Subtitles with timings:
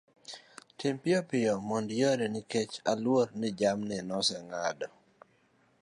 [0.77, 0.95] tim
[1.29, 4.87] piyo mondo iore nikech aluor ni jamni na oseng'ado